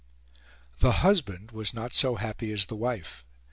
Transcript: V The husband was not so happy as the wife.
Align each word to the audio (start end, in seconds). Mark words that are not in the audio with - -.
V 0.01 0.37
The 0.79 0.91
husband 1.05 1.51
was 1.51 1.75
not 1.75 1.93
so 1.93 2.15
happy 2.15 2.51
as 2.51 2.65
the 2.65 2.75
wife. 2.75 3.23